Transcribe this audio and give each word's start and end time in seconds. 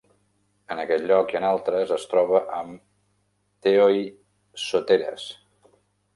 En 0.75 0.79
aquell 0.83 1.03
lloc 1.11 1.33
i 1.33 1.37
en 1.39 1.45
altres, 1.49 1.93
es 1.97 2.05
troba 2.13 2.41
amb 2.61 2.81
"theoi 3.67 4.03
soteres". 4.65 5.29